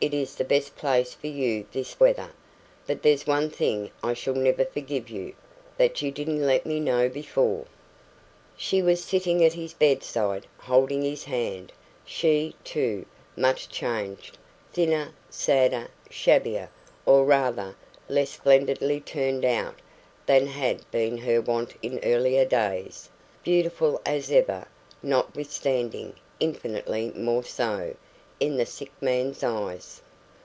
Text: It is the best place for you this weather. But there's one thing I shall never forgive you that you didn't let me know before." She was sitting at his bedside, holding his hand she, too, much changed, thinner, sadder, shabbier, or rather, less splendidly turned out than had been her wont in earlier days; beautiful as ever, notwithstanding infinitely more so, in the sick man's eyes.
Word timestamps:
It 0.00 0.12
is 0.12 0.34
the 0.34 0.44
best 0.44 0.76
place 0.76 1.14
for 1.14 1.28
you 1.28 1.64
this 1.72 1.98
weather. 1.98 2.30
But 2.86 3.00
there's 3.02 3.26
one 3.26 3.48
thing 3.48 3.90
I 4.02 4.12
shall 4.12 4.34
never 4.34 4.66
forgive 4.66 5.08
you 5.08 5.34
that 5.78 6.02
you 6.02 6.10
didn't 6.12 6.46
let 6.46 6.66
me 6.66 6.78
know 6.78 7.08
before." 7.08 7.64
She 8.54 8.82
was 8.82 9.02
sitting 9.02 9.42
at 9.42 9.54
his 9.54 9.72
bedside, 9.72 10.46
holding 10.58 11.00
his 11.00 11.24
hand 11.24 11.72
she, 12.04 12.54
too, 12.64 13.06
much 13.34 13.70
changed, 13.70 14.36
thinner, 14.74 15.14
sadder, 15.30 15.88
shabbier, 16.10 16.68
or 17.06 17.24
rather, 17.24 17.74
less 18.06 18.28
splendidly 18.32 19.00
turned 19.00 19.46
out 19.46 19.76
than 20.26 20.46
had 20.48 20.82
been 20.90 21.16
her 21.16 21.40
wont 21.40 21.72
in 21.80 21.98
earlier 22.02 22.44
days; 22.44 23.08
beautiful 23.42 24.02
as 24.04 24.30
ever, 24.30 24.66
notwithstanding 25.02 26.14
infinitely 26.40 27.10
more 27.12 27.42
so, 27.42 27.94
in 28.40 28.56
the 28.56 28.66
sick 28.66 28.90
man's 29.00 29.44
eyes. 29.44 30.02